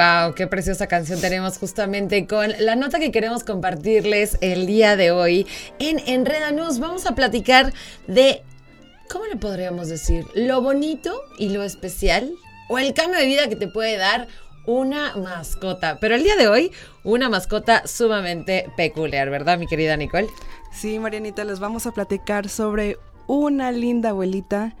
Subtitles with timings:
[0.00, 5.10] Wow, qué preciosa canción tenemos justamente con la nota que queremos compartirles el día de
[5.10, 5.46] hoy
[5.78, 6.78] en Enreda News.
[6.78, 7.74] Vamos a platicar
[8.06, 8.42] de
[9.10, 10.24] ¿cómo le podríamos decir?
[10.34, 12.32] Lo bonito y lo especial
[12.70, 14.26] o el cambio de vida que te puede dar
[14.64, 15.98] una mascota.
[16.00, 16.72] Pero el día de hoy,
[17.04, 20.28] una mascota sumamente peculiar, ¿verdad, mi querida Nicole?
[20.72, 22.96] Sí, Marianita, les vamos a platicar sobre
[23.26, 24.74] una linda abuelita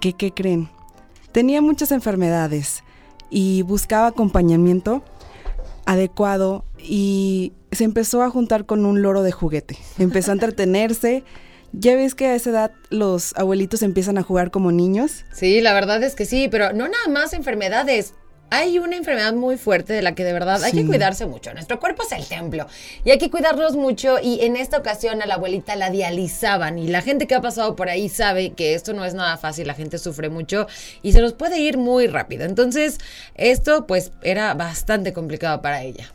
[0.00, 0.70] que, ¿qué creen?
[1.30, 2.82] Tenía muchas enfermedades
[3.32, 5.02] y buscaba acompañamiento
[5.86, 9.78] adecuado y se empezó a juntar con un loro de juguete.
[9.98, 11.24] Empezó a entretenerse.
[11.72, 15.24] Ya ves que a esa edad los abuelitos empiezan a jugar como niños.
[15.32, 18.12] Sí, la verdad es que sí, pero no nada más enfermedades
[18.52, 21.54] hay una enfermedad muy fuerte de la que de verdad hay que cuidarse mucho.
[21.54, 22.66] Nuestro cuerpo es el templo
[23.02, 26.88] y hay que cuidarnos mucho y en esta ocasión a la abuelita la dializaban y
[26.88, 29.72] la gente que ha pasado por ahí sabe que esto no es nada fácil, la
[29.72, 30.66] gente sufre mucho
[31.00, 32.44] y se nos puede ir muy rápido.
[32.44, 32.98] Entonces
[33.36, 36.12] esto pues era bastante complicado para ella.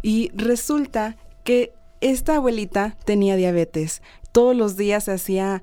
[0.00, 4.00] Y resulta que esta abuelita tenía diabetes.
[4.32, 5.62] Todos los días se hacía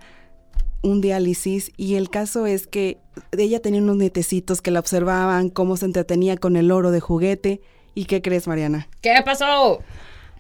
[0.82, 2.98] un diálisis y el caso es que
[3.32, 7.62] ella tenía unos nietecitos que la observaban, cómo se entretenía con el oro de juguete.
[7.94, 8.88] ¿Y qué crees, Mariana?
[9.02, 9.82] ¿Qué pasó?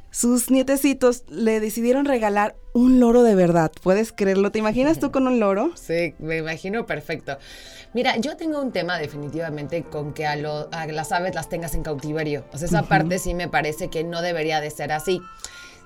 [0.09, 3.71] Sus nietecitos le decidieron regalar un loro de verdad.
[3.81, 4.51] ¿Puedes creerlo?
[4.51, 5.71] ¿Te imaginas tú con un loro?
[5.75, 7.37] Sí, me imagino perfecto.
[7.93, 12.45] Mira, yo tengo un tema definitivamente con que a, las aves las tengas en cautiverio.
[12.53, 15.21] O sea, esa parte sí me parece que no debería de ser así.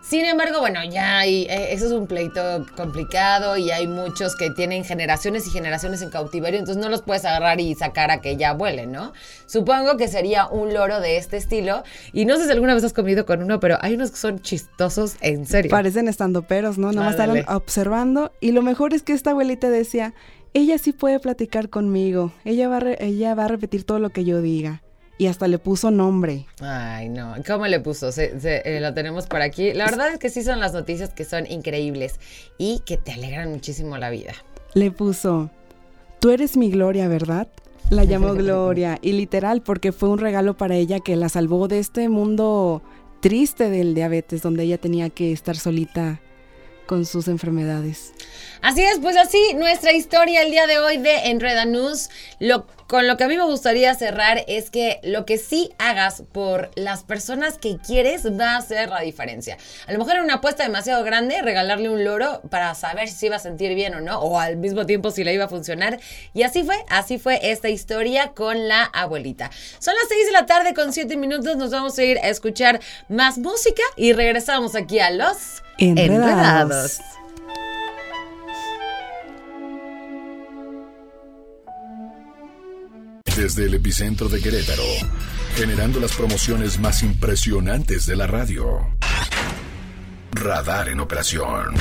[0.08, 4.52] Sin embargo, bueno, ya hay, eh, eso es un pleito complicado y hay muchos que
[4.52, 8.38] tienen generaciones y generaciones en cautiverio, entonces no los puedes agarrar y sacar a que
[8.38, 9.14] ya vuelen, ¿no?
[9.48, 11.82] Supongo que sería un loro de este estilo
[12.14, 14.40] y no sé si alguna vez has comido con uno, pero hay unos que son
[14.42, 15.72] chistosos en serio.
[15.72, 16.92] Parecen estando peros, ¿no?
[16.92, 20.14] Nada más estaban observando y lo mejor es que esta abuelita decía,
[20.54, 24.40] ella sí puede platicar conmigo, ella va, ella va a repetir todo lo que yo
[24.40, 24.84] diga
[25.18, 26.46] y hasta le puso nombre.
[26.60, 27.36] Ay, no.
[27.46, 28.10] ¿Cómo le puso?
[28.18, 29.74] Eh, lo tenemos por aquí.
[29.74, 32.20] La verdad es que sí son las noticias que son increíbles
[32.58, 34.34] y que te alegran muchísimo la vida.
[34.74, 35.50] Le puso,
[36.20, 37.48] tú eres mi Gloria, ¿verdad?
[37.90, 41.80] La llamó Gloria y literal porque fue un regalo para ella que la salvó de
[41.80, 42.82] este mundo
[43.22, 46.20] triste del diabetes donde ella tenía que estar solita
[46.86, 48.14] con sus enfermedades.
[48.62, 52.10] Así es, pues así nuestra historia el día de hoy de Enreda News.
[52.40, 56.24] Lo, con lo que a mí me gustaría cerrar es que lo que sí hagas
[56.32, 59.58] por las personas que quieres va a hacer la diferencia.
[59.88, 63.38] A lo mejor era una apuesta demasiado grande regalarle un loro para saber si iba
[63.38, 66.00] a sentir bien o no, o al mismo tiempo si le iba a funcionar.
[66.34, 69.50] Y así fue, así fue esta historia con la abuelita.
[69.80, 72.80] Son las 6 de la tarde con 7 minutos, nos vamos a ir a escuchar
[73.10, 77.02] más música y regresamos aquí a los Enredados.
[83.36, 84.84] Desde el epicentro de Querétaro,
[85.56, 88.96] generando las promociones más impresionantes de la radio.
[90.32, 91.76] Radar en operación.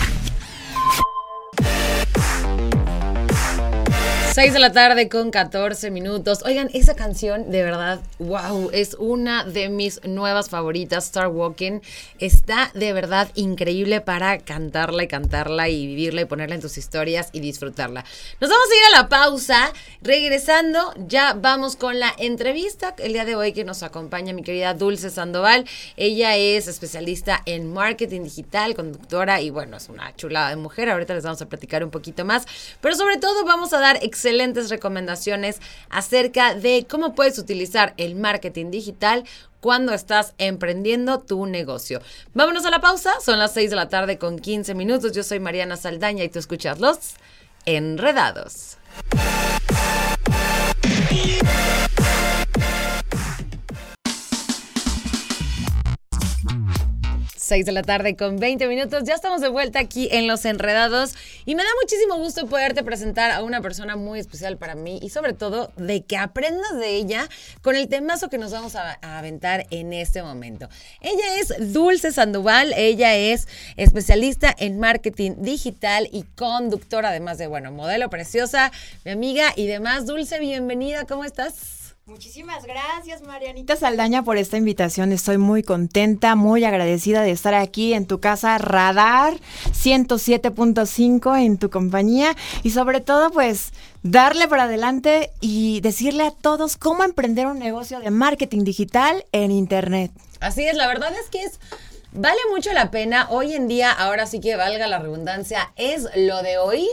[4.34, 6.42] 6 de la tarde con 14 minutos.
[6.44, 11.78] Oigan, esa canción de verdad, wow, es una de mis nuevas favoritas, Star Walking.
[12.18, 17.28] Está de verdad increíble para cantarla y cantarla y vivirla y ponerla en tus historias
[17.30, 18.04] y disfrutarla.
[18.40, 19.72] Nos vamos a ir a la pausa.
[20.02, 24.74] Regresando, ya vamos con la entrevista el día de hoy que nos acompaña mi querida
[24.74, 25.64] Dulce Sandoval.
[25.96, 30.90] Ella es especialista en marketing digital, conductora y bueno, es una chulada de mujer.
[30.90, 32.46] Ahorita les vamos a platicar un poquito más.
[32.80, 35.60] Pero sobre todo vamos a dar excelentes recomendaciones
[35.90, 39.24] acerca de cómo puedes utilizar el marketing digital
[39.60, 42.00] cuando estás emprendiendo tu negocio.
[42.32, 45.12] Vámonos a la pausa, son las 6 de la tarde con 15 minutos.
[45.12, 47.16] Yo soy Mariana Saldaña y tú escuchas los
[47.66, 48.78] enredados.
[57.44, 59.04] 6 de la tarde con 20 minutos.
[59.04, 61.14] Ya estamos de vuelta aquí en Los Enredados
[61.44, 65.10] y me da muchísimo gusto poderte presentar a una persona muy especial para mí y
[65.10, 67.28] sobre todo de que aprendas de ella
[67.60, 70.70] con el temazo que nos vamos a, a aventar en este momento.
[71.02, 73.46] Ella es Dulce Sandoval, ella es
[73.76, 78.72] especialista en marketing digital y conductora, además de, bueno, modelo preciosa,
[79.04, 80.06] mi amiga y demás.
[80.06, 81.83] Dulce, bienvenida, ¿cómo estás?
[82.06, 85.10] Muchísimas gracias, Marianita Saldaña, por esta invitación.
[85.10, 89.38] Estoy muy contenta, muy agradecida de estar aquí en tu casa Radar
[89.72, 93.72] 107.5 en tu compañía y sobre todo, pues,
[94.02, 99.50] darle para adelante y decirle a todos cómo emprender un negocio de marketing digital en
[99.50, 100.12] Internet.
[100.40, 101.58] Así es, la verdad es que es...
[102.16, 103.26] Vale mucho la pena.
[103.30, 106.86] Hoy en día, ahora sí que valga la redundancia, es lo de hoy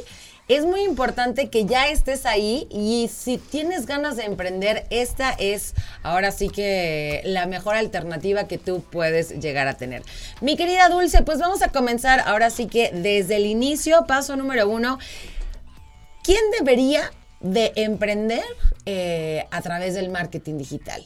[0.56, 5.74] es muy importante que ya estés ahí y si tienes ganas de emprender, esta es
[6.03, 10.03] ahora sí que la mejor alternativa que tú puedes llegar a tener.
[10.42, 14.68] Mi querida Dulce, pues vamos a comenzar ahora sí que desde el inicio, paso número
[14.68, 15.00] uno.
[16.21, 18.44] ¿Quién debería de emprender
[18.86, 21.01] eh, a través del marketing digital?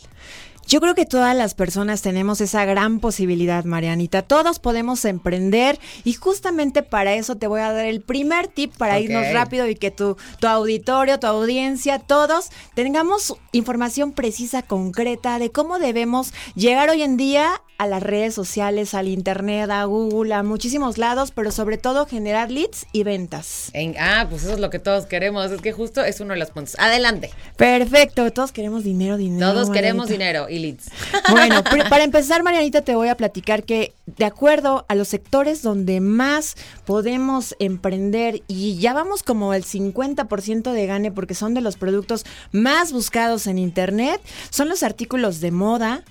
[0.67, 4.23] Yo creo que todas las personas tenemos esa gran posibilidad, Marianita.
[4.23, 8.99] Todos podemos emprender y justamente para eso te voy a dar el primer tip para
[8.99, 15.51] irnos rápido y que tu, tu auditorio, tu audiencia, todos tengamos información precisa, concreta de
[15.51, 20.43] cómo debemos llegar hoy en día a las redes sociales, al internet, a Google, a
[20.43, 23.71] muchísimos lados, pero sobre todo generar leads y ventas.
[23.99, 25.51] ah, pues eso es lo que todos queremos.
[25.51, 26.75] Es que justo es uno de los puntos.
[26.79, 27.31] Adelante.
[27.57, 28.31] Perfecto.
[28.31, 29.51] Todos queremos dinero, dinero.
[29.51, 30.89] Todos queremos dinero y leads.
[31.29, 35.99] Bueno, para empezar, Marianita, te voy a platicar que de acuerdo a los sectores donde
[35.99, 36.55] más
[36.85, 42.25] podemos emprender y ya vamos como el 50% de gane porque son de los productos
[42.51, 46.03] más buscados en internet, son los artículos de moda,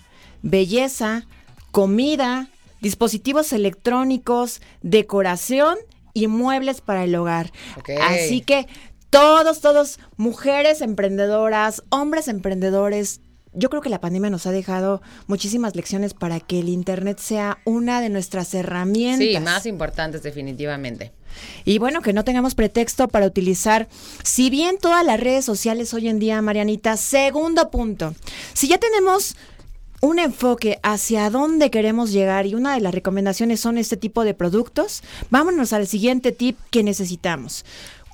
[0.42, 1.26] belleza,
[1.74, 2.50] comida,
[2.80, 5.76] dispositivos electrónicos, decoración
[6.12, 7.50] y muebles para el hogar.
[8.00, 8.68] Así que
[9.10, 13.22] todos, todos, mujeres emprendedoras, hombres emprendedores,
[13.52, 17.58] yo creo que la pandemia nos ha dejado muchísimas lecciones para que el Internet sea
[17.64, 19.26] una de nuestras herramientas.
[19.26, 21.10] Sí, más importantes definitivamente.
[21.64, 23.88] Y bueno, que no tengamos pretexto para utilizar,
[24.22, 28.14] si bien todas las redes sociales hoy en día, Marianita, segundo punto,
[28.52, 29.34] si ya tenemos
[30.04, 34.34] un enfoque hacia dónde queremos llegar y una de las recomendaciones son este tipo de
[34.34, 37.64] productos, vámonos al siguiente tip que necesitamos.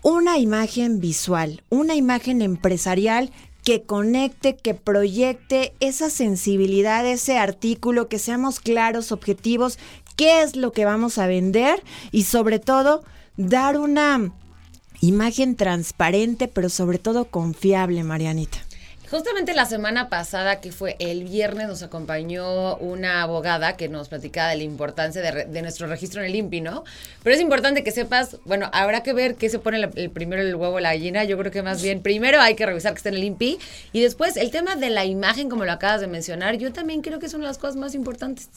[0.05, 3.33] Una imagen visual, una imagen empresarial
[3.65, 9.77] que conecte, que proyecte esa sensibilidad, ese artículo, que seamos claros, objetivos,
[10.15, 11.83] qué es lo que vamos a vender
[12.13, 13.03] y sobre todo
[13.37, 14.33] dar una
[15.01, 18.70] imagen transparente, pero sobre todo confiable, Marianita.
[19.11, 24.51] Justamente la semana pasada, que fue el viernes, nos acompañó una abogada que nos platicaba
[24.51, 26.85] de la importancia de, nuestro registro en el INPI, ¿no?
[27.25, 30.55] Pero es importante que sepas, bueno, habrá que ver qué se pone el primero el
[30.55, 31.25] huevo la gallina.
[31.25, 33.59] Yo creo que más bien primero hay que revisar que esté en el INPI
[33.93, 37.19] y después el tema de la imagen, como lo acabas de mencionar, yo también creo
[37.19, 38.49] que de las cosas más importantes.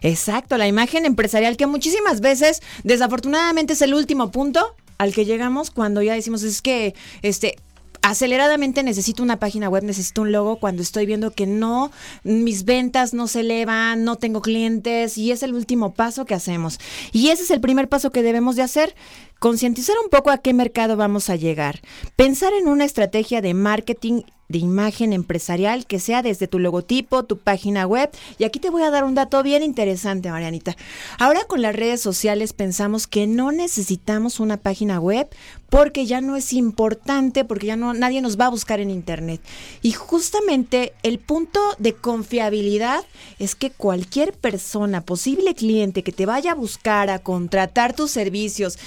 [0.00, 5.70] Exacto, la imagen empresarial que muchísimas veces, desafortunadamente, es el último punto al que llegamos
[5.70, 7.56] cuando ya decimos es que este
[8.02, 11.90] aceleradamente necesito una página web, necesito un logo cuando estoy viendo que no,
[12.22, 16.78] mis ventas no se elevan, no tengo clientes y es el último paso que hacemos.
[17.12, 18.94] Y ese es el primer paso que debemos de hacer,
[19.38, 21.80] concientizar un poco a qué mercado vamos a llegar,
[22.16, 27.38] pensar en una estrategia de marketing de imagen empresarial que sea desde tu logotipo, tu
[27.38, 28.10] página web.
[28.36, 30.76] Y aquí te voy a dar un dato bien interesante, Marianita.
[31.18, 35.28] Ahora con las redes sociales pensamos que no necesitamos una página web
[35.70, 39.40] porque ya no es importante, porque ya no nadie nos va a buscar en internet.
[39.82, 43.04] Y justamente el punto de confiabilidad
[43.38, 48.78] es que cualquier persona, posible cliente que te vaya a buscar a contratar tus servicios,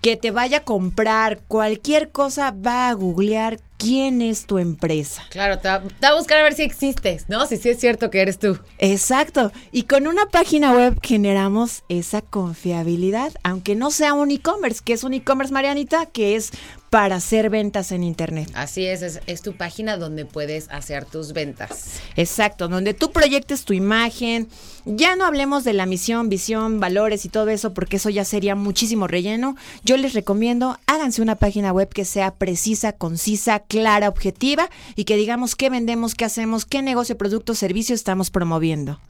[0.00, 5.22] que te vaya a comprar cualquier cosa, va a googlear quién es tu empresa.
[5.30, 7.46] Claro, te va, a buscar a ver si existes, ¿no?
[7.46, 8.58] Si sí es cierto que eres tú.
[8.78, 9.52] Exacto.
[9.72, 15.04] Y con una página web generamos esa confiabilidad, aunque no sea un e-commerce, que es
[15.04, 16.52] un e-commerce, Marianita, que es
[16.90, 18.50] para hacer ventas en Internet.
[18.54, 22.00] Así es, es, tu página donde puedes hacer tus ventas.
[22.16, 24.48] Exacto, donde tú proyectes tu imagen.
[24.84, 28.54] Ya no hablemos de la misión, visión, valores y todo eso, porque eso ya sería
[28.54, 29.56] muchísimo relleno.
[29.84, 35.16] Yo les recomiendo, háganse una página web que sea precisa, concisa, clara, objetiva y que
[35.16, 39.00] digamos qué vendemos, qué hacemos, qué negocio, producto, servicio estamos promoviendo.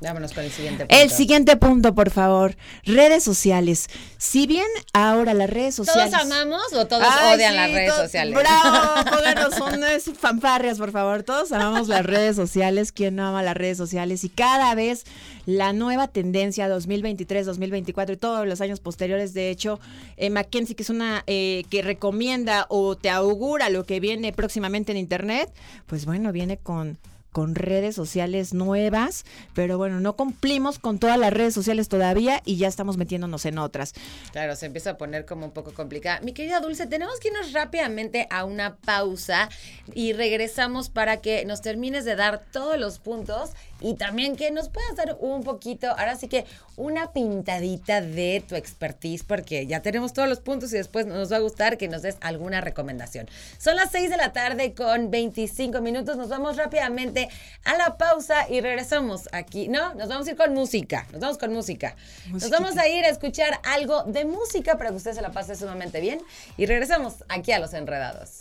[0.00, 1.02] Vámonos con el siguiente punto.
[1.02, 2.56] El siguiente punto, por favor.
[2.84, 3.88] Redes sociales.
[4.16, 6.10] Si bien ahora las redes sociales.
[6.10, 8.34] ¿Todos amamos o todos Ay, odian sí, las redes sociales?
[8.34, 11.22] Bravo, pónganos unas fanfarrias, por favor.
[11.22, 12.92] Todos amamos las redes sociales.
[12.92, 14.24] ¿Quién no ama las redes sociales?
[14.24, 15.04] Y cada vez
[15.44, 19.80] la nueva tendencia 2023, 2024 y todos los años posteriores, de hecho,
[20.16, 24.92] eh, McKinsey, que es una eh, que recomienda o te augura lo que viene próximamente
[24.92, 25.52] en Internet,
[25.86, 26.98] pues bueno, viene con
[27.32, 32.56] con redes sociales nuevas, pero bueno, no cumplimos con todas las redes sociales todavía y
[32.56, 33.94] ya estamos metiéndonos en otras.
[34.32, 36.20] Claro, se empieza a poner como un poco complicada.
[36.20, 39.48] Mi querida Dulce, tenemos que irnos rápidamente a una pausa
[39.94, 44.68] y regresamos para que nos termines de dar todos los puntos y también que nos
[44.68, 46.44] puedas dar un poquito, ahora sí que
[46.76, 51.36] una pintadita de tu expertise, porque ya tenemos todos los puntos y después nos va
[51.36, 53.28] a gustar que nos des alguna recomendación.
[53.58, 57.19] Son las 6 de la tarde con 25 minutos, nos vamos rápidamente
[57.64, 59.68] a la pausa y regresamos aquí.
[59.68, 61.96] No, nos vamos a ir con música, nos vamos con música.
[62.30, 65.56] Nos vamos a ir a escuchar algo de música para que usted se la pase
[65.56, 66.20] sumamente bien
[66.56, 68.40] y regresamos aquí a Los Enredados.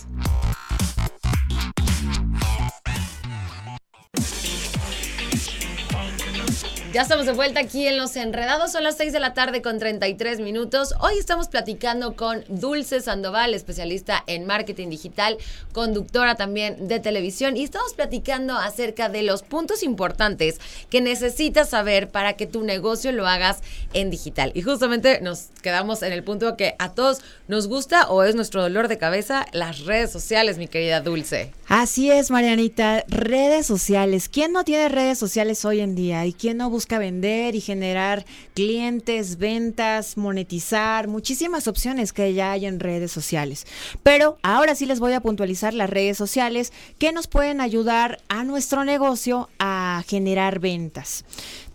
[6.99, 8.73] Ya estamos de vuelta aquí en Los Enredados.
[8.73, 10.93] Son las 6 de la tarde con 33 minutos.
[10.99, 15.37] Hoy estamos platicando con Dulce Sandoval, especialista en marketing digital,
[15.71, 17.55] conductora también de televisión.
[17.55, 23.13] Y estamos platicando acerca de los puntos importantes que necesitas saber para que tu negocio
[23.13, 23.59] lo hagas
[23.93, 24.51] en digital.
[24.53, 28.61] Y justamente nos quedamos en el punto que a todos nos gusta o es nuestro
[28.61, 31.53] dolor de cabeza las redes sociales, mi querida Dulce.
[31.69, 33.05] Así es, Marianita.
[33.07, 34.27] Redes sociales.
[34.27, 36.25] ¿Quién no tiene redes sociales hoy en día?
[36.25, 41.07] ¿Y quién no busca vender y generar clientes, ventas, monetizar?
[41.07, 43.67] Muchísimas opciones que ya hay en redes sociales.
[44.01, 48.43] Pero ahora sí les voy a puntualizar las redes sociales que nos pueden ayudar a
[48.43, 51.25] nuestro negocio a generar ventas.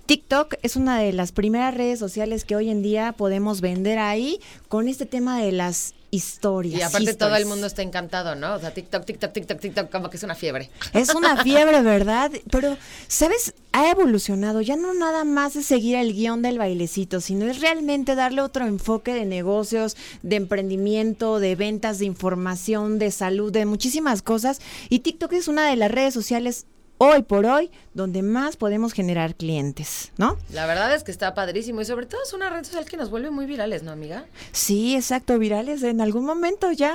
[0.07, 4.39] TikTok es una de las primeras redes sociales que hoy en día podemos vender ahí
[4.69, 6.81] con este tema de las historias.
[6.81, 8.55] Y aparte todo el mundo está encantado, ¿no?
[8.55, 10.71] O sea, TikTok, TikTok, TikTok, TikTok, como que es una fiebre.
[10.93, 12.31] Es una fiebre, ¿verdad?
[12.51, 12.77] Pero,
[13.09, 13.55] ¿sabes?
[13.73, 14.61] Ha evolucionado.
[14.61, 18.67] Ya no nada más es seguir el guion del bailecito, sino es realmente darle otro
[18.67, 24.61] enfoque de negocios, de emprendimiento, de ventas, de información, de salud, de muchísimas cosas.
[24.89, 26.67] Y TikTok es una de las redes sociales
[26.99, 30.39] hoy por hoy donde más podemos generar clientes, ¿no?
[30.53, 33.11] La verdad es que está padrísimo y sobre todo es una red social que nos
[33.11, 34.27] vuelve muy virales, ¿no, amiga?
[34.53, 35.83] Sí, exacto, virales.
[35.83, 36.95] En algún momento ya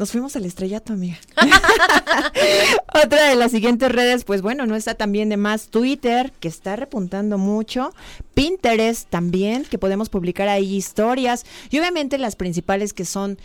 [0.00, 1.18] nos fuimos al estrellato, amiga.
[3.04, 6.74] Otra de las siguientes redes, pues bueno, no está también de más Twitter, que está
[6.76, 7.92] repuntando mucho.
[8.32, 11.44] Pinterest también, que podemos publicar ahí historias.
[11.68, 13.38] Y obviamente las principales que son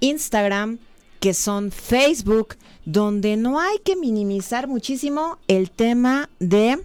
[0.00, 0.80] Instagram,
[1.22, 6.80] que son Facebook, donde no hay que minimizar muchísimo el tema de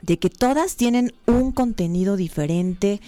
[0.00, 3.00] de que todas tienen un contenido diferente.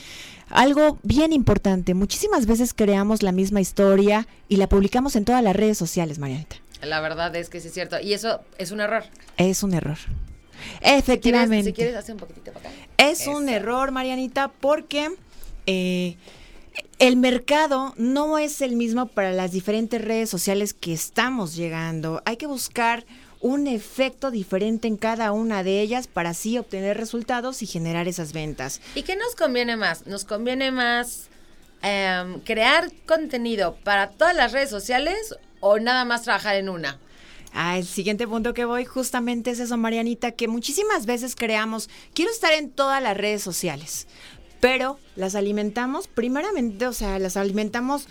[0.48, 5.54] Algo bien importante, muchísimas veces creamos la misma historia y la publicamos en todas las
[5.54, 6.56] redes sociales, Marianita.
[6.82, 8.00] La verdad es que sí es cierto.
[8.00, 9.04] Y eso es un error.
[9.36, 9.98] Es un error.
[10.80, 11.70] ¿Quieres, Efectivamente.
[11.70, 12.78] si quieres, hacer un poquitito para acá.
[12.98, 15.10] Es un error, Marianita, porque
[15.66, 16.16] eh,
[17.00, 22.22] el mercado no es el mismo para las diferentes redes sociales que estamos llegando.
[22.26, 23.06] Hay que buscar
[23.40, 28.34] un efecto diferente en cada una de ellas para así obtener resultados y generar esas
[28.34, 28.82] ventas.
[28.94, 30.06] ¿Y qué nos conviene más?
[30.06, 31.30] ¿Nos conviene más
[31.80, 36.98] em, crear contenido para todas las redes sociales o nada más trabajar en una?
[37.54, 42.30] Ah, el siguiente punto que voy justamente es eso, Marianita, que muchísimas veces creamos, quiero
[42.30, 44.06] estar en todas las redes sociales,
[44.60, 48.06] pero las alimentamos primeramente, o sea, las alimentamos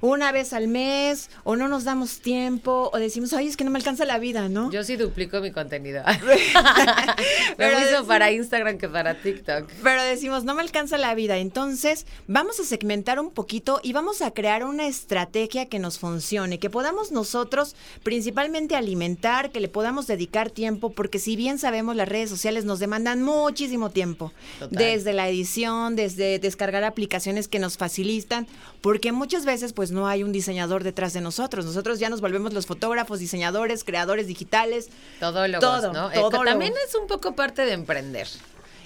[0.00, 3.70] una vez al mes o no nos damos tiempo o decimos, ay, es que no
[3.70, 4.70] me alcanza la vida, ¿no?
[4.70, 6.02] Yo sí duplico mi contenido.
[7.56, 9.70] Pero Lo mismo para Instagram que para TikTok.
[9.82, 11.38] Pero decimos, no me alcanza la vida.
[11.38, 16.58] Entonces, vamos a segmentar un poquito y vamos a crear una estrategia que nos funcione,
[16.58, 22.08] que podamos nosotros principalmente alimentar, que le podamos dedicar tiempo, porque si bien sabemos, las
[22.08, 24.32] redes sociales nos demandan muchísimo tiempo.
[24.58, 24.78] Total.
[24.78, 28.46] Desde la edición, desde descargar aplicaciones que nos facilitan,
[28.80, 31.64] porque muchas veces pues no hay un diseñador detrás de nosotros.
[31.64, 34.88] Nosotros ya nos volvemos los fotógrafos, diseñadores, creadores digitales.
[35.18, 36.10] Todólogos, Todo, ¿no?
[36.12, 38.28] Eh, también es un poco parte de emprender.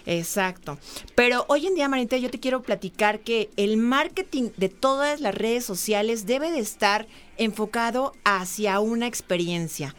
[0.06, 0.78] Exacto.
[1.14, 5.34] Pero hoy en día, Marita, yo te quiero platicar que el marketing de todas las
[5.34, 7.06] redes sociales debe de estar
[7.38, 9.94] enfocado hacia una experiencia.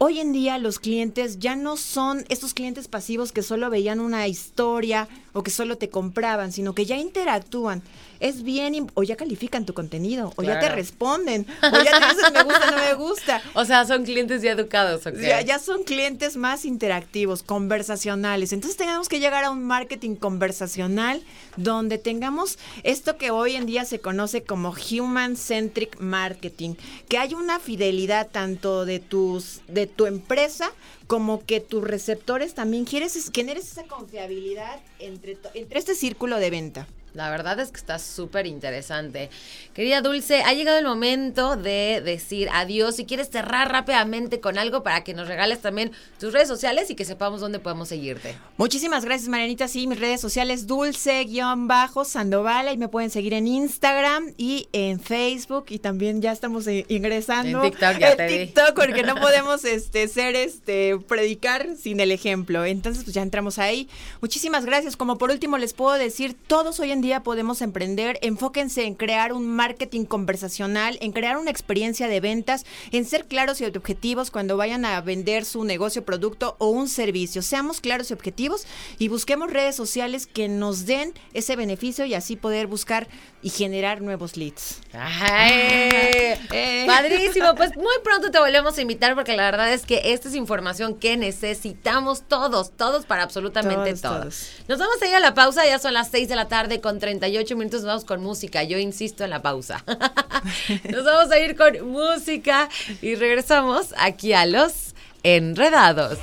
[0.00, 4.28] hoy en día los clientes ya no son estos clientes pasivos que solo veían una
[4.28, 7.82] historia o que solo te compraban, sino que ya interactúan.
[8.20, 12.32] Es bien, o ya califican tu contenido, o ya te responden, o ya te dicen
[12.32, 13.42] me gusta, no me gusta.
[13.54, 15.14] O sea, son clientes ya educados, ¿ok?
[15.20, 18.52] Ya, ya son clientes más interactivos, conversacionales.
[18.52, 21.22] Entonces tenemos que llegar a un marketing conversacional
[21.56, 26.74] donde tengamos esto que hoy en día se conoce como human centric marketing,
[27.08, 30.72] que hay una fidelidad tanto de tus de tu empresa
[31.06, 36.86] como que tus receptores también quieres generes esa confiabilidad entre, entre este círculo de venta.
[37.18, 39.28] La verdad es que está súper interesante.
[39.74, 42.94] Querida Dulce, ha llegado el momento de decir adiós.
[42.94, 46.94] Si quieres cerrar rápidamente con algo para que nos regales también tus redes sociales y
[46.94, 48.36] que sepamos dónde podemos seguirte.
[48.56, 49.66] Muchísimas gracias, Marianita.
[49.66, 52.68] Sí, mis redes sociales, dulce-sandoval.
[52.68, 55.66] Ahí me pueden seguir en Instagram y en Facebook.
[55.70, 60.06] Y también ya estamos eh, ingresando en TikTok, ya te TikTok porque no podemos este,
[60.06, 62.64] ser, este, predicar sin el ejemplo.
[62.64, 63.88] Entonces, pues ya entramos ahí.
[64.20, 64.96] Muchísimas gracias.
[64.96, 69.32] Como por último les puedo decir, todos hoy en día podemos emprender, enfóquense en crear
[69.32, 74.56] un marketing conversacional, en crear una experiencia de ventas, en ser claros y objetivos cuando
[74.56, 77.42] vayan a vender su negocio, producto o un servicio.
[77.42, 78.66] Seamos claros y objetivos
[78.98, 83.08] y busquemos redes sociales que nos den ese beneficio y así poder buscar
[83.42, 84.80] y generar nuevos leads.
[84.92, 85.50] Ay,
[86.52, 86.84] eh.
[86.86, 90.34] Padrísimo, pues muy pronto te volvemos a invitar porque la verdad es que esta es
[90.34, 94.50] información que necesitamos todos, todos para absolutamente todos.
[94.66, 96.87] Nos vamos a ir a la pausa, ya son las 6 de la tarde con
[96.96, 99.84] 38 minutos, vamos con música, yo insisto en la pausa.
[100.90, 102.68] Nos vamos a ir con música
[103.02, 106.18] y regresamos aquí a los enredados.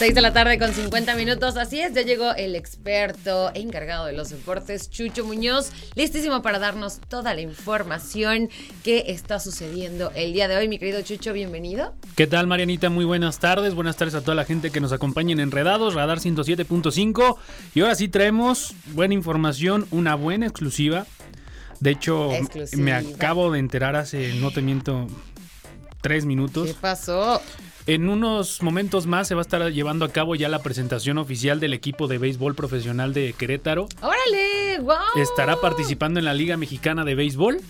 [0.00, 1.58] 6 de la tarde con 50 minutos.
[1.58, 7.02] Así es, ya llegó el experto encargado de los deportes, Chucho Muñoz, listísimo para darnos
[7.06, 8.48] toda la información
[8.82, 10.68] que está sucediendo el día de hoy.
[10.68, 11.92] Mi querido Chucho, bienvenido.
[12.16, 12.88] ¿Qué tal, Marianita?
[12.88, 13.74] Muy buenas tardes.
[13.74, 17.36] Buenas tardes a toda la gente que nos acompaña en Enredados, Radar 107.5.
[17.74, 21.04] Y ahora sí traemos buena información, una buena exclusiva.
[21.80, 22.30] De hecho,
[22.74, 25.08] me acabo de enterar hace, no te miento,
[26.00, 26.68] tres minutos.
[26.68, 27.42] ¿Qué pasó?
[27.90, 31.58] En unos momentos más se va a estar llevando a cabo ya la presentación oficial
[31.58, 33.88] del equipo de béisbol profesional de Querétaro.
[34.00, 34.78] ¡Órale!
[34.78, 35.20] ¡Wow!
[35.20, 37.60] Estará participando en la Liga Mexicana de Béisbol.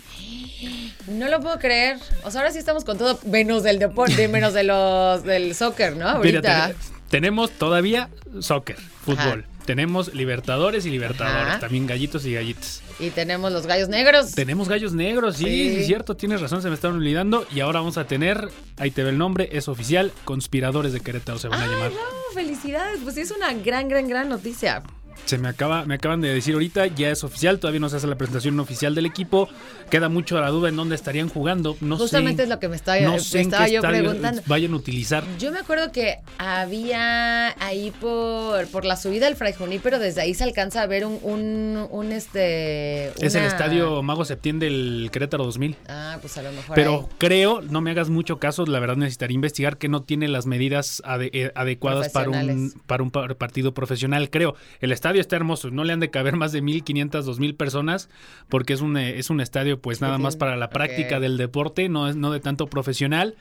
[1.08, 1.96] No lo puedo creer.
[2.22, 5.96] O sea, ahora sí estamos con todo menos del deporte, menos de los del soccer,
[5.96, 6.06] ¿no?
[6.06, 6.74] Ahorita.
[7.08, 8.10] tenemos todavía
[8.40, 9.46] soccer, fútbol.
[9.64, 12.82] Tenemos Libertadores y Libertadores, también gallitos y gallitas.
[12.98, 14.32] Y tenemos los gallos negros.
[14.32, 17.46] Tenemos gallos negros, sí, es cierto, tienes razón, se me estaban olvidando.
[17.54, 21.38] Y ahora vamos a tener, ahí te ve el nombre, es oficial, Conspiradores de Querétaro
[21.38, 21.90] se van a llamar.
[21.90, 24.82] No, felicidades, pues sí es una gran, gran, gran noticia.
[25.26, 28.06] Se me acaba, me acaban de decir ahorita, ya es oficial, todavía no se hace
[28.06, 29.49] la presentación oficial del equipo.
[29.90, 31.76] Queda mucho a la duda en dónde estarían jugando.
[31.80, 34.42] No Justamente es lo que me estaba, no sé estaba yo preguntando.
[34.46, 35.25] Vayan a utilizar.
[35.38, 40.34] Yo me acuerdo que había ahí por, por la subida del Fray pero desde ahí
[40.34, 43.08] se alcanza a ver un, un, este.
[43.25, 45.76] Es el estadio Mago Septién del Querétaro 2000.
[45.88, 46.75] Ah, pues a lo mejor.
[46.75, 50.46] Pero creo, no me hagas mucho caso, la verdad necesitaría investigar que no tiene las
[50.46, 54.30] medidas eh, adecuadas para un, para un partido profesional.
[54.30, 58.10] Creo, el estadio está hermoso, no le han de caber más de 1500, 2000 personas,
[58.50, 61.89] porque es un, eh, es un estadio pues nada más para la práctica del deporte,
[61.89, 63.36] no, no de tanto profesional.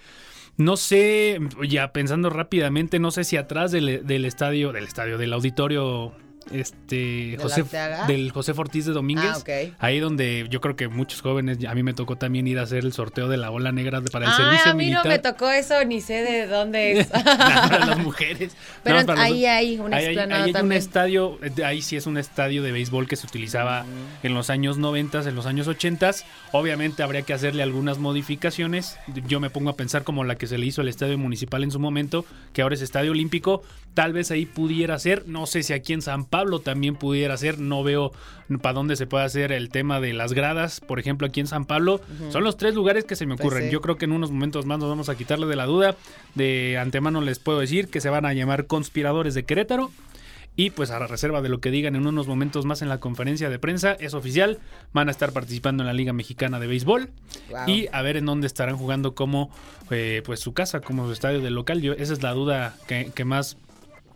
[0.55, 5.33] No sé, ya pensando rápidamente, no sé si atrás del, del estadio, del estadio, del
[5.33, 6.13] auditorio
[6.51, 7.63] este José
[8.07, 9.43] del José Ortiz de Domínguez.
[9.47, 12.63] Ah, ahí donde yo creo que muchos jóvenes, a mí me tocó también ir a
[12.63, 15.01] hacer el sorteo de la ola negra para el servicio militar.
[15.01, 17.07] A mí no me tocó eso, ni sé de dónde es.
[17.07, 18.55] para las mujeres.
[18.83, 23.07] Pero ahí hay una ahí, hay un estadio, ahí sí es un estadio de béisbol
[23.07, 23.85] que se utilizaba
[24.23, 25.99] en los años 90, en los años 80.
[26.51, 28.97] Obviamente habría que hacerle algunas modificaciones.
[29.27, 31.71] Yo me pongo a pensar como la que se le hizo al estadio municipal en
[31.71, 33.61] su momento, que ahora es estadio olímpico.
[33.93, 37.59] Tal vez ahí pudiera ser, no sé si aquí en San Pablo también pudiera ser.
[37.59, 38.11] No veo
[38.61, 41.65] para dónde se puede hacer el tema de las gradas, por ejemplo, aquí en San
[41.65, 42.01] Pablo.
[42.29, 43.69] Son los tres lugares que se me pues ocurren.
[43.69, 45.95] Yo creo que en unos momentos más nos vamos a quitarle de la duda.
[46.35, 49.91] De antemano les puedo decir que se van a llamar conspiradores de Querétaro.
[50.55, 52.99] Y pues a la reserva de lo que digan en unos momentos más en la
[52.99, 54.59] conferencia de prensa, es oficial,
[54.91, 57.11] van a estar participando en la Liga Mexicana de Béisbol
[57.65, 59.51] y a ver en dónde estarán jugando como
[59.89, 61.81] eh, pues su casa, como su estadio del local.
[61.81, 63.55] Yo, esa es la duda que, que más,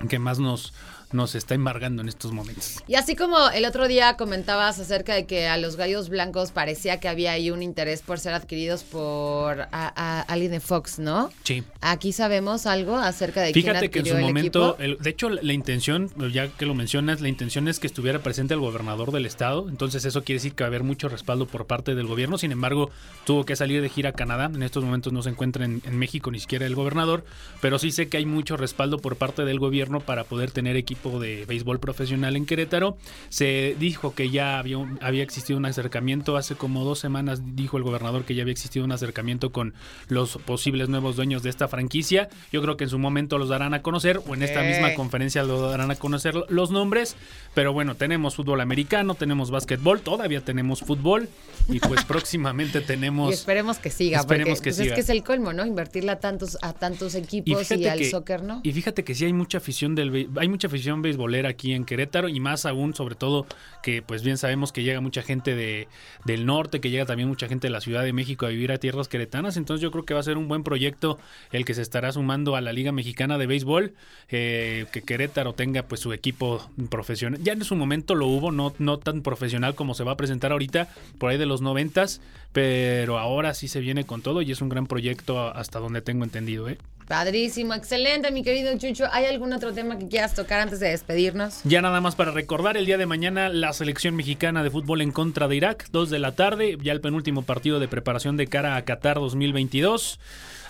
[0.10, 0.74] que más nos,
[1.14, 2.78] nos está embargando en estos momentos.
[2.88, 7.00] Y así como el otro día comentabas acerca de que a los gallos blancos parecía
[7.00, 11.30] que había ahí un interés por ser adquiridos por a, a alguien de Fox, ¿no?
[11.44, 11.64] Sí.
[11.82, 15.30] Aquí sabemos algo acerca de Fíjate quién que en su el momento, el- de hecho,
[15.30, 19.26] la intención, ya que lo mencionas, la intención es que estuviera presente el gobernador del
[19.26, 19.68] estado.
[19.70, 22.38] Entonces, eso quiere decir que va a haber mucho respaldo por parte del gobierno.
[22.38, 22.90] Sin embargo,
[23.26, 24.46] tuvo que salir de gira a Canadá.
[24.54, 27.26] En estos momentos no se encuentra en, en México ni siquiera el gobernador.
[27.62, 31.03] Pero sí sé que hay mucho respaldo por parte del gobierno para poder tener equipo
[31.20, 32.98] de béisbol profesional en Querétaro.
[33.30, 36.38] Se dijo que ya había, un- había existido un acercamiento.
[36.38, 39.74] Hace como dos semanas dijo el gobernador que ya había existido un acercamiento con
[40.08, 42.30] los posibles nuevos dueños de esta franquicia.
[42.52, 44.70] Yo creo que en su momento los darán a conocer o en esta Eh.
[44.72, 47.16] misma conferencia lo darán a conocer los nombres.
[47.54, 51.30] Pero bueno, tenemos fútbol americano, tenemos básquetbol, todavía tenemos fútbol
[51.70, 53.32] y pues próximamente tenemos...
[53.32, 54.90] Y esperemos que siga, Esperemos porque que pues, siga.
[54.90, 55.66] es que es el colmo, ¿no?
[55.66, 58.62] Invertirle a tantos, a tantos equipos y, al que, soccer, ¿no?
[58.64, 62.30] y fíjate que sí hay mucha afición del hay mucha afición beisbolera aquí en Querétaro
[62.30, 63.46] y más aún sobre todo
[63.82, 65.88] que pues bien sabemos que llega mucha gente de,
[66.26, 68.78] del norte, que llega también mucha gente de la Ciudad de México a vivir a
[68.78, 71.20] tierras queretanas, entonces yo creo que va a ser un buen proyecto
[71.52, 73.94] el que se estará sumando a la Liga Mexicana de Béisbol,
[74.30, 77.42] eh, que Querétaro tenga pues su equipo profesional.
[77.44, 80.52] Ya en su momento lo hubo, no, no tan profesional como se va a presentar
[80.52, 84.62] ahorita, por ahí de los noventas, pero ahora sí se viene con todo y es
[84.62, 86.78] un gran proyecto hasta donde tengo entendido, ¿eh?
[87.08, 89.06] Padrísimo, excelente, mi querido Chucho.
[89.12, 91.62] ¿Hay algún otro tema que quieras tocar antes de despedirnos?
[91.64, 95.12] Ya nada más para recordar, el día de mañana la selección mexicana de fútbol en
[95.12, 98.76] contra de Irak, 2 de la tarde, ya el penúltimo partido de preparación de cara
[98.76, 100.20] a Qatar 2022.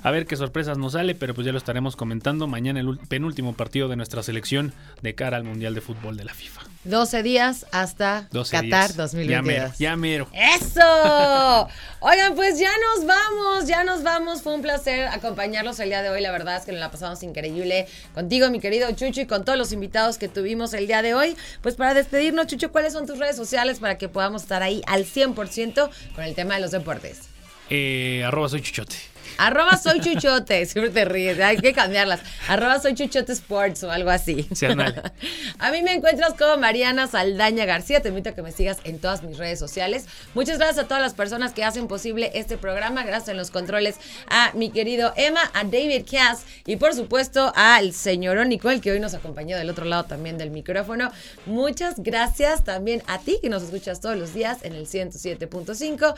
[0.01, 3.53] A ver qué sorpresas nos sale, pero pues ya lo estaremos comentando mañana el penúltimo
[3.53, 6.72] partido de nuestra selección de cara al Mundial de Fútbol de la FIFA.
[6.83, 8.97] 12 días hasta 12 Qatar días.
[8.97, 9.29] 2022.
[9.29, 10.27] Ya mero, ya mero.
[10.33, 11.69] ¡Eso!
[12.01, 14.41] Oigan, pues ya nos vamos, ya nos vamos.
[14.41, 16.21] Fue un placer acompañarlos el día de hoy.
[16.21, 19.57] La verdad es que nos la pasamos increíble contigo, mi querido Chucho, y con todos
[19.57, 21.37] los invitados que tuvimos el día de hoy.
[21.61, 25.05] Pues para despedirnos, Chucho, ¿cuáles son tus redes sociales para que podamos estar ahí al
[25.05, 27.21] 100% con el tema de los deportes?
[27.69, 29.12] Eh, arroba soy chuchote.
[29.37, 32.21] Arroba soy chuchote, siempre te ríes, hay que cambiarlas.
[32.47, 34.47] Arroba soy chuchote sports o algo así.
[34.53, 34.65] Sí.
[35.59, 38.99] A mí me encuentras como Mariana Saldaña García, te invito a que me sigas en
[38.99, 40.05] todas mis redes sociales.
[40.33, 43.95] Muchas gracias a todas las personas que hacen posible este programa, gracias en los controles
[44.29, 48.99] a mi querido Emma, a David Cass y por supuesto al señor Nicole que hoy
[48.99, 51.11] nos acompañó del otro lado también del micrófono.
[51.45, 56.15] Muchas gracias también a ti que nos escuchas todos los días en el 107.5.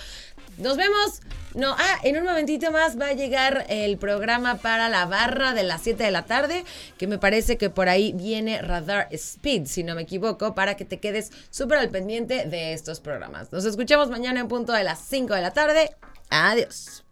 [0.58, 1.22] Nos vemos.
[1.54, 5.62] No, ah, en un momentito más va a llegar el programa para la barra de
[5.62, 6.66] las 7 de la tarde,
[6.98, 10.86] que me parece que por ahí viene Radar Speed, si no me equivoco, para que
[10.86, 13.52] te quedes súper al pendiente de estos programas.
[13.52, 15.96] Nos escuchamos mañana en punto de las 5 de la tarde.
[16.32, 17.04] Adiós.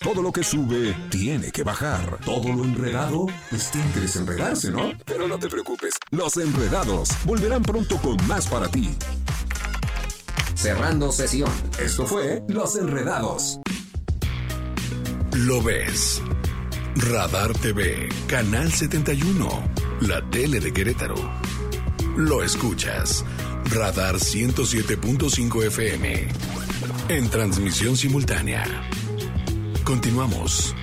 [0.00, 2.18] Todo lo que sube tiene que bajar.
[2.24, 4.92] Todo lo enredado, pues tiene que desenredarse, ¿no?
[5.06, 8.96] Pero no te preocupes, los enredados volverán pronto con más para ti.
[10.58, 11.52] Cerrando sesión.
[11.78, 13.60] Esto fue Los Enredados.
[15.36, 16.20] Lo ves.
[16.96, 19.48] Radar TV, Canal 71,
[20.00, 21.14] la tele de Querétaro.
[22.16, 23.24] Lo escuchas.
[23.66, 26.26] Radar 107.5 FM.
[27.08, 28.64] En transmisión simultánea.
[29.84, 30.74] Continuamos.